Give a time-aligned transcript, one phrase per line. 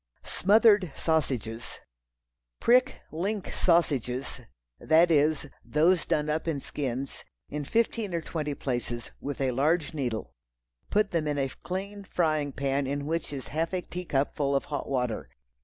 [0.23, 1.79] Smothered Sausages.
[2.59, 9.39] Prick "link" sausages—that is, those done up in skins, in fifteen or twenty places, with
[9.39, 10.33] a large needle;
[10.89, 14.55] put them in a clean frying pan in which is a half a teacup full
[14.55, 15.29] of hot water.